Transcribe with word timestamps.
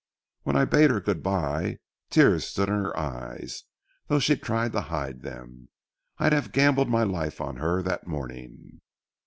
When 0.41 0.55
I 0.55 0.65
bade 0.65 0.89
her 0.89 0.99
good 0.99 1.21
by, 1.21 1.77
tears 2.09 2.47
stood 2.47 2.69
in 2.69 2.73
her 2.73 2.97
eyes, 2.97 3.65
though 4.07 4.17
she 4.17 4.35
tried 4.35 4.71
to 4.71 4.81
hide 4.81 5.21
them. 5.21 5.69
I'd 6.17 6.33
have 6.33 6.51
gambled 6.51 6.89
my 6.89 7.03
life 7.03 7.39
on 7.39 7.57
her 7.57 7.83
that 7.83 8.07
morning. 8.07 8.81